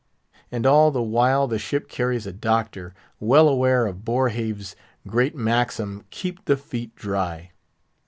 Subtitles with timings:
[0.51, 6.05] And all the while the ship carries a doctor, well aware of Boerhaave's great maxim
[6.09, 7.51] "keep the feet dry."